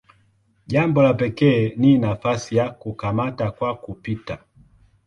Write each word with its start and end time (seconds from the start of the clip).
Jambo 0.67 1.01
la 1.01 1.13
pekee 1.13 1.73
ni 1.77 1.97
nafasi 1.97 2.55
ya 2.55 2.69
"kukamata 2.69 3.51
kwa 3.51 3.75
kupita". 3.75 4.37